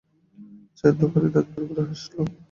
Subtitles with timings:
[0.77, 2.17] চায়ের দোকানি দাঁত বের করে হাসল।